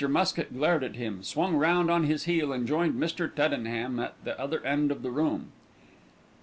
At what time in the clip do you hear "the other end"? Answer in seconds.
4.23-4.89